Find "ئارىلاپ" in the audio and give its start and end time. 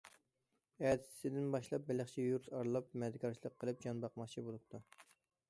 2.55-2.91